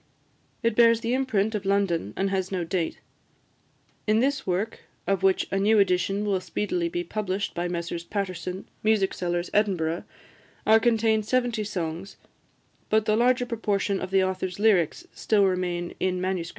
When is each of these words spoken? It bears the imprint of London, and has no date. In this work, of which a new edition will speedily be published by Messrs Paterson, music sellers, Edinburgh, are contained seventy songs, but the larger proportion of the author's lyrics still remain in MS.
It 0.63 0.75
bears 0.75 1.01
the 1.01 1.13
imprint 1.13 1.53
of 1.53 1.63
London, 1.63 2.15
and 2.17 2.31
has 2.31 2.51
no 2.51 2.63
date. 2.63 2.97
In 4.07 4.19
this 4.19 4.47
work, 4.47 4.79
of 5.05 5.21
which 5.21 5.45
a 5.51 5.59
new 5.59 5.77
edition 5.77 6.25
will 6.25 6.41
speedily 6.41 6.89
be 6.89 7.03
published 7.03 7.53
by 7.53 7.67
Messrs 7.67 8.03
Paterson, 8.03 8.67
music 8.81 9.13
sellers, 9.13 9.51
Edinburgh, 9.53 10.05
are 10.65 10.79
contained 10.79 11.27
seventy 11.27 11.63
songs, 11.63 12.17
but 12.89 13.05
the 13.05 13.15
larger 13.15 13.45
proportion 13.45 14.01
of 14.01 14.09
the 14.09 14.23
author's 14.23 14.57
lyrics 14.57 15.05
still 15.13 15.45
remain 15.45 15.93
in 15.99 16.19
MS. 16.19 16.49